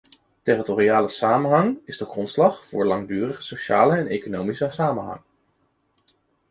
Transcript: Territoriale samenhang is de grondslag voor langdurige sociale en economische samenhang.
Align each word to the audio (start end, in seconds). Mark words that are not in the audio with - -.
Territoriale 0.41 1.07
samenhang 1.07 1.79
is 1.85 1.97
de 1.97 2.05
grondslag 2.05 2.65
voor 2.65 2.85
langdurige 2.85 3.41
sociale 3.41 3.97
en 3.97 4.07
economische 4.07 4.69
samenhang. 4.71 5.21